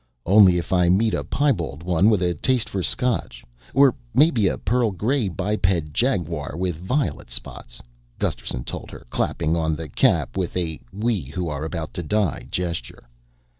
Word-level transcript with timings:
"Only 0.25 0.57
if 0.57 0.73
I 0.73 0.89
meet 0.89 1.13
a 1.13 1.23
piebald 1.23 1.83
one 1.83 2.09
with 2.09 2.23
a 2.23 2.33
taste 2.33 2.69
for 2.69 2.81
Scotch 2.81 3.43
or 3.71 3.93
maybe 4.15 4.47
a 4.47 4.57
pearl 4.57 4.89
gray 4.89 5.29
biped 5.29 5.93
jaguar 5.93 6.57
with 6.57 6.75
violet 6.77 7.29
spots," 7.29 7.79
Gusterson 8.17 8.63
told 8.63 8.89
her, 8.89 9.05
clapping 9.11 9.55
on 9.55 9.75
the 9.75 9.89
cap 9.89 10.35
with 10.37 10.57
a 10.57 10.79
We 10.91 11.25
Who 11.35 11.49
Are 11.49 11.65
About 11.65 11.93
To 11.93 12.01
Die 12.01 12.47
gesture. 12.49 13.07